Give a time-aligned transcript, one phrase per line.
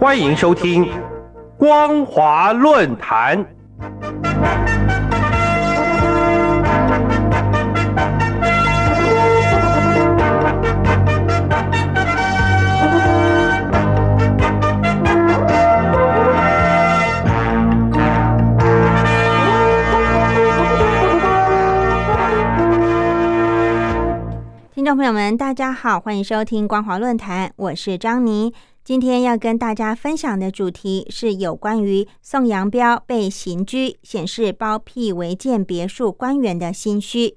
[0.00, 0.86] 欢迎收听
[1.58, 3.44] 《光华论坛》。
[24.72, 28.54] 听众朋友们，大家好，欢迎收听光华论坛，我是张妮。
[28.90, 37.36] 今天要跟大家分享的主题是有关于宋阳彪被刑拘，显示包庇违建别墅官员的心虚。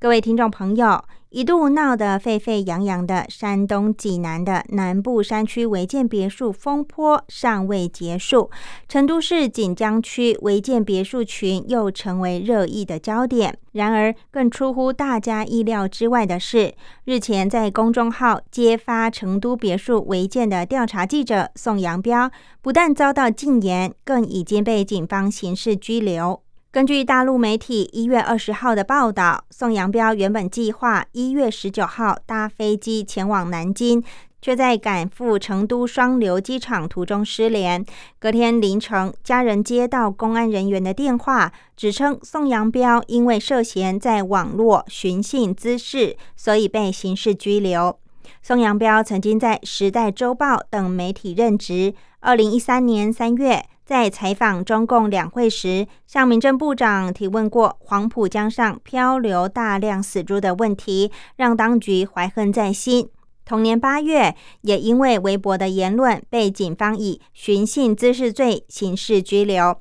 [0.00, 1.04] 各位听众朋友。
[1.32, 8.50] 一度闹得沸沸扬扬的山东济南的南部山区违建别墅风波尚未结束，
[8.86, 13.56] 成都市锦江区违建别墅群又成为热议的焦点。
[13.72, 16.74] 然而，更出乎大家意料之外的是，
[17.06, 26.41] 日前在公众号揭发成都别墅违建的调查记者宋阳标，不但遭到禁言，更已经被警方刑事拘留。
[26.72, 34.02] 根据大陆媒体一月二十号的报道，宋阳彪原本计划一月十九号搭飞机前往南京，
[34.40, 37.84] 却在赶赴成都双流机场途中失联。
[38.18, 47.98] 隔天凌晨，家人接到公安人员的电话，指称宋阳彪因为涉嫌在网络寻衅滋事，所以被刑事拘留。
[48.42, 51.92] 宋阳彪曾经在《时代周报》等媒体任职。
[52.20, 53.62] 二零一三年三月。
[53.84, 63.08] 在采访中共两会时，向民政部长提问过黄浦江上漂流大量死猪的问题，让当局怀恨在心。
[63.44, 69.76] 同年八月，也因为微博的言论，被警方以寻衅滋事罪刑事拘留。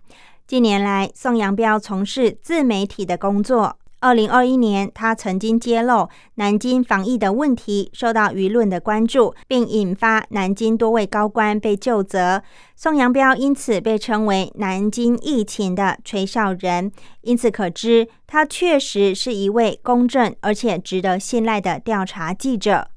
[0.48, 3.78] 近年来，宋阳彪从事自媒体的工作。
[4.02, 12.42] 二零二一年，他曾经揭露南京防疫的问题，受到舆论的关注，并引发南京多位高官被就责。
[12.76, 16.92] 宋阳标因此被称为南京疫情的吹哨人。
[17.22, 22.88] 因此可知，他确实是一位公正而且值得信赖的调查记者。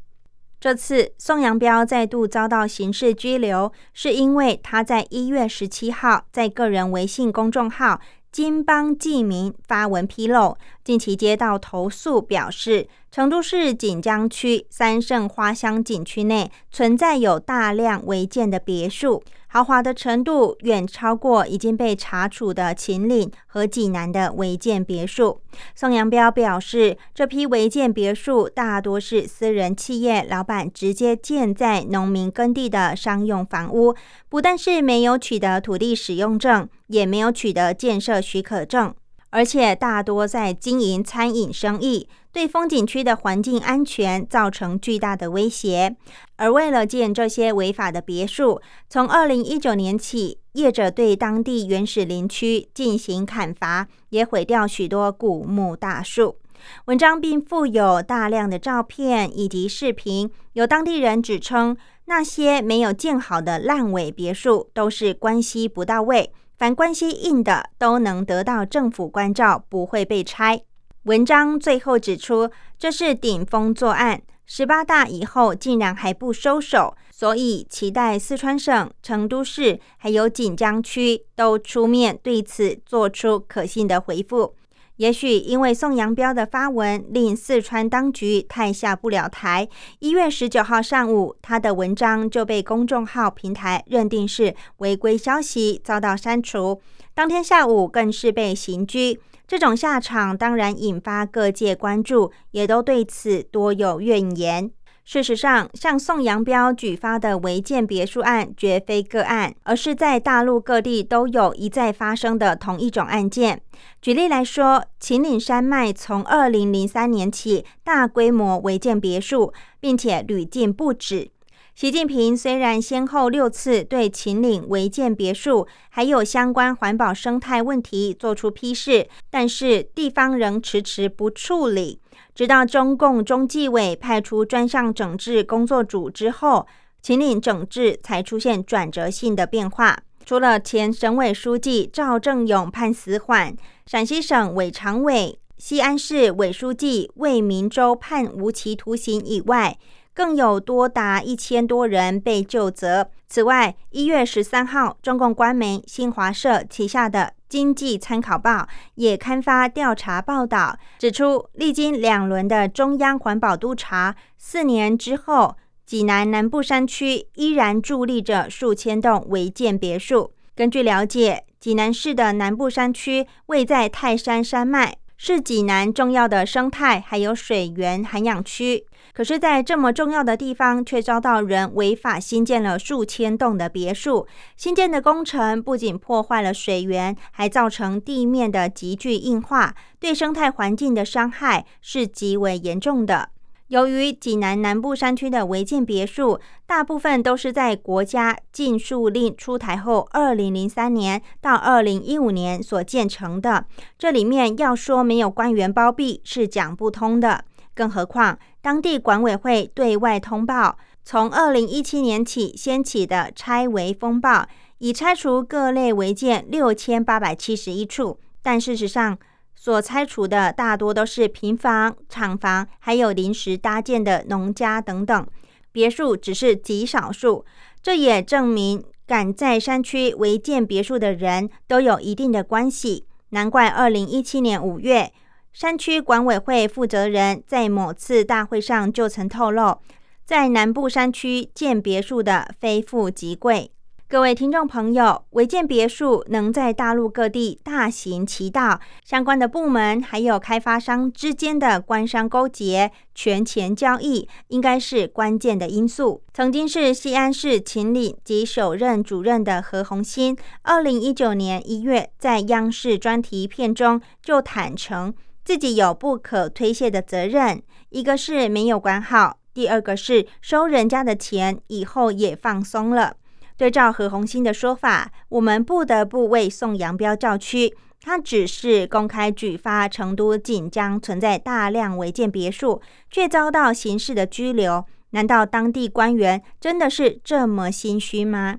[0.58, 8.00] 这次宋阳标再度遭到刑事拘留，是因为他在一月十七号在个人微信公众号。
[8.34, 19.22] 金邦记名发文披露，近期接到投诉，表示成都市锦江区三圣花乡景区内存在有大量违建的别墅。
[19.54, 25.40] 豪华的程度远超过已经被查处的秦岭和济南的违建别墅。
[25.76, 33.94] 宋阳彪表示，这批违建别墅大多是私人企业老板直接建在农民耕地的商用房屋，
[34.28, 38.92] 不但是没有取得土地使用证，也没有取得建设许可证。
[39.34, 45.96] 而且大多在经营餐饮生意，对风景区的环境安全造成巨大的威胁。
[46.36, 56.36] 而为了建这些违法的别墅，从二零一九年起，业者对当地原始林区进行砍伐，也毁掉许多古木大树。
[56.84, 66.30] 文章并附有大量的照片以及视频，有当地人指称，那些没有建好的烂尾别墅都是关系不到位。
[66.56, 70.62] 凡关系硬的都能得到政府关照，不会被拆。
[71.04, 84.54] 文章最后指出，这是顶风作案，十八大以后竟然还不收手，所以期待四川省、成都市还有锦江区都出面对此做出可信的回复。
[84.96, 89.68] 也许因为宋阳彪的发文令四川当局太下不了台，
[89.98, 96.80] 一月十九号上午，他的文章就被公众号平台认定是违规消息，遭到删除。
[97.12, 99.18] 当天下午更是被刑拘，
[99.48, 104.70] 这种下场当然引发各界关注，也都对此多有怨言。
[105.04, 113.60] 事实上，向宋阳标举发的违建别墅案绝非个案，而是在大陆各地都有一再发生的同一种案件。
[114.00, 121.30] 举例来说，秦岭山脉从二零零三年起大规模违建别墅，并且屡禁不止。
[121.74, 132.00] 习近平虽然先后六次对秦岭违建别墅还有相关环保生态问题作出批示，但是地方仍迟迟不处理。
[132.34, 136.66] 直到中共中纪委派出专项整治工作组之后，
[137.00, 139.98] 秦岭整治才出现转折性的变化。
[140.24, 143.54] 除了前省委书记赵正永判死缓，
[143.86, 149.78] 陕西省委常委、西安市委书记魏明洲判无期徒刑以外，
[150.12, 153.10] 更有多达一千多人被就责。
[153.28, 157.20] 此外，一月十三号，中共官媒新华社旗下的
[157.54, 158.50] 《经济参考报》
[158.96, 165.56] 也刊发调查报道，指出，历经两轮的中央环保督察，四年之后，
[165.86, 170.32] 济南南部山区依然伫立着数千栋违建别墅。
[170.56, 174.96] 根据了解，济南市的南部山区位在泰山山脉，
[175.26, 178.84] 是济南重要的生态还有水源涵养区。
[179.14, 184.26] 可是，在这么重要的地方，却遭到人违法新建了数千栋的别墅。
[184.54, 193.30] 新建的工程不仅破坏了水源，还造成地面的急剧硬化，对生态环境的伤害是极为严重的。
[193.68, 203.64] 由于济南南部山区的违建别墅，大部分都是在国家禁树令出台后，二零零三年到二零一五年所建成的，
[203.98, 207.44] 这里面要说没有官员包庇，是讲不通的。
[207.74, 214.46] 更何况，当地管委会对外通报，从二零一七年起掀起的拆违风暴，
[214.78, 218.20] 已拆除各类违建六千八百七十一处。
[218.42, 219.18] 但事实上，
[219.54, 225.26] 所拆除的大多都是平房、厂房，还有临时搭建的农家等等，
[225.72, 227.44] 别墅只是极少数。
[227.82, 233.06] 这也证明，敢在山区违建别墅的人都有一定的关系。
[233.30, 235.12] 难怪二零一七年五月。
[235.52, 239.78] 山区管委会负责人在某次大会上就曾透露，
[240.24, 243.70] 在南部山区建别墅的非富即贵。
[244.06, 256.22] 各位听众朋友，违建别墅能在大陆各地大行其道，相关的部门还有开发商之间的官商勾结、权钱交易，应该是关键的因素。
[256.34, 265.12] 曾经是西安市秦岭及首任主任的何鸿燊，二零一九年一月在央视专题片中就坦诚。
[265.44, 273.16] 自己有不可推卸的责任，一个是没有管好，第二个是收人家的钱以后也放松了。
[273.56, 277.74] 对照何鸿燊的说法，我们不得不为宋阳标叫屈。
[278.00, 284.84] 他只是公开举发成都锦江存在大量违建别墅，却遭到刑事的拘留。
[285.10, 288.58] 难道当地官员真的是这么心虚吗？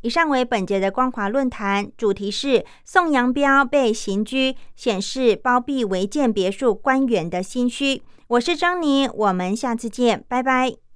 [0.00, 8.02] 以上为本节的光华论坛，主题是宋阳标被刑拘，显示包庇违建别墅官员的心虚。
[8.26, 10.91] 我是张妮，我们下次见，拜拜。